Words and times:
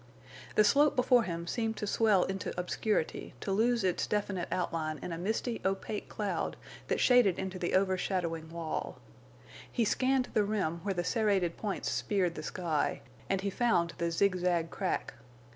The 0.55 0.63
slope 0.63 0.95
before 0.95 1.25
him 1.25 1.45
seemed 1.45 1.77
to 1.77 1.85
swell 1.85 2.23
into 2.23 2.59
obscurity 2.59 3.35
to 3.39 3.51
lose 3.51 3.83
its 3.83 4.07
definite 4.07 4.47
outline 4.51 4.97
in 5.03 5.11
a 5.11 5.17
misty, 5.19 5.61
opaque 5.63 6.09
cloud 6.09 6.57
that 6.87 6.99
shaded 6.99 7.37
into 7.37 7.59
the 7.59 7.75
over 7.75 7.99
shadowing 7.99 8.49
wall. 8.49 8.97
He 9.71 9.85
scanned 9.85 10.29
the 10.33 10.43
rim 10.43 10.79
where 10.81 10.95
the 10.95 11.03
serrated 11.03 11.55
points 11.55 11.91
speared 11.91 12.33
the 12.33 12.41
sky, 12.41 13.01
and 13.29 13.41
he 13.41 13.51
found 13.51 13.93
the 13.99 14.09
zigzag 14.09 14.71
crack. 14.71 15.13